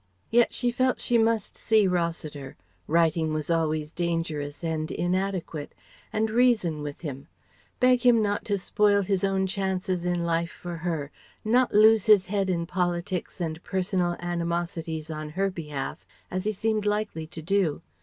[0.31, 2.57] Yet she felt she must see Rossiter
[2.87, 5.75] writing was always dangerous and inadequate
[6.11, 7.27] and reason with him;
[7.79, 11.11] beg him not to spoil his own chances in life for her,
[11.45, 16.87] not lose his head in politics and personal animosities on her behalf, as he seemed
[16.87, 17.83] likely to do.